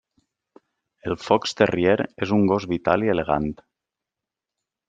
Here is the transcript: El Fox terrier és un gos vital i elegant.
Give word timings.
El 1.09 1.15
Fox 1.25 1.53
terrier 1.59 1.95
és 2.27 2.33
un 2.39 2.49
gos 2.53 2.67
vital 2.75 3.09
i 3.09 3.15
elegant. 3.17 3.49